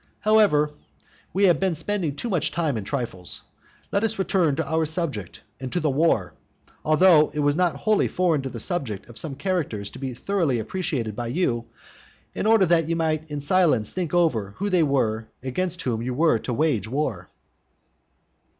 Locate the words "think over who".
13.93-14.71